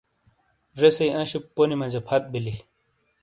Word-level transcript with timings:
زیسئی 0.79 1.07
انشُپ 1.17 1.43
پونی 1.55 1.75
مجا 1.81 2.01
پھت 2.07 2.23
بیلی۔ 2.31 2.55